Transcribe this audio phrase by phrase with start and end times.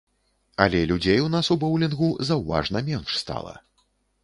[0.63, 3.57] Але людзей у нас у боулінгу заўважна менш стала.